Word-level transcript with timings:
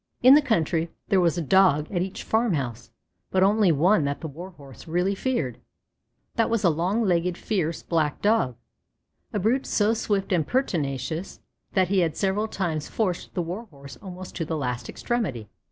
In 0.23 0.33
the 0.33 0.41
country 0.41 0.89
there 1.09 1.21
was 1.21 1.37
a 1.37 1.43
Dog 1.43 1.85
at 1.91 2.01
each 2.01 2.23
farm 2.23 2.55
house, 2.55 2.89
but 3.29 3.43
only 3.43 3.71
one 3.71 4.03
that 4.05 4.19
the 4.19 4.27
Warhorse 4.27 4.87
really 4.87 5.13
feared; 5.13 5.59
that 6.37 6.49
was 6.49 6.63
a 6.63 6.71
long 6.71 7.03
legged, 7.03 7.37
fierce, 7.37 7.83
black 7.83 8.19
Dog, 8.19 8.55
a 9.31 9.37
brute 9.37 9.67
so 9.67 9.93
swift 9.93 10.33
and 10.33 10.47
pertinacious 10.47 11.39
that 11.73 11.89
he 11.89 11.99
had 11.99 12.17
several 12.17 12.47
times 12.47 12.87
forced 12.87 13.35
the 13.35 13.43
Warhorse 13.43 13.97
almost 13.97 14.35
to 14.37 14.43
the 14.43 14.57
last 14.57 14.89
extremity. 14.89 15.49